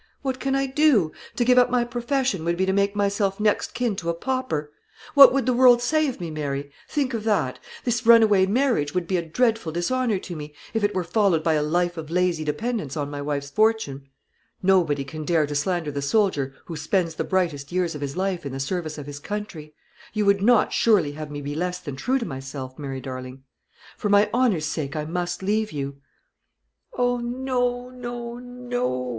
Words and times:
What 0.23 0.39
can 0.39 0.55
I 0.55 0.65
do? 0.65 1.11
To 1.35 1.45
give 1.45 1.59
up 1.59 1.69
my 1.69 1.83
profession 1.83 2.43
would 2.43 2.57
be 2.57 2.65
to 2.65 2.73
make 2.73 2.95
myself 2.95 3.39
next 3.39 3.75
kin 3.75 3.95
to 3.97 4.09
a 4.09 4.15
pauper. 4.15 4.71
What 5.13 5.31
would 5.31 5.45
the 5.45 5.53
world 5.53 5.79
say 5.79 6.07
of 6.07 6.19
me, 6.19 6.31
Mary? 6.31 6.71
Think 6.89 7.13
of 7.13 7.23
that. 7.25 7.59
This 7.83 8.03
runaway 8.03 8.47
marriage 8.47 8.95
would 8.95 9.05
be 9.05 9.17
a 9.17 9.21
dreadful 9.21 9.71
dishonour 9.71 10.17
to 10.17 10.35
me, 10.35 10.55
if 10.73 10.83
it 10.83 10.95
were 10.95 11.03
followed 11.03 11.43
by 11.43 11.53
a 11.53 11.61
life 11.61 11.97
of 11.97 12.09
lazy 12.09 12.43
dependence 12.43 12.97
on 12.97 13.11
my 13.11 13.21
wife's 13.21 13.51
fortune. 13.51 14.09
Nobody 14.63 15.03
can 15.03 15.23
dare 15.23 15.45
to 15.45 15.53
slander 15.53 15.91
the 15.91 16.01
soldier 16.01 16.55
who 16.65 16.75
spends 16.75 17.13
the 17.13 17.23
brightest 17.23 17.71
years 17.71 17.93
of 17.93 18.01
his 18.01 18.17
life 18.17 18.43
in 18.43 18.53
the 18.53 18.59
service 18.59 18.97
of 18.97 19.05
his 19.05 19.19
country. 19.19 19.75
You 20.13 20.25
would 20.25 20.41
not 20.41 20.73
surely 20.73 21.11
have 21.11 21.29
me 21.29 21.43
be 21.43 21.53
less 21.53 21.77
than 21.77 21.95
true 21.95 22.17
to 22.17 22.25
myself, 22.25 22.79
Mary 22.79 23.01
darling? 23.01 23.43
For 23.97 24.09
my 24.09 24.31
honour's 24.33 24.65
sake, 24.65 24.95
I 24.95 25.05
must 25.05 25.43
leave 25.43 25.71
you." 25.71 25.97
"O 26.97 27.17
no, 27.19 27.91
no, 27.91 28.39
no!" 28.39 29.09